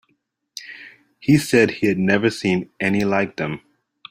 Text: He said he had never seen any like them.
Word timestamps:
He 1.19 1.37
said 1.37 1.69
he 1.69 1.85
had 1.85 1.99
never 1.99 2.31
seen 2.31 2.71
any 2.79 3.03
like 3.03 3.35
them. 3.35 3.61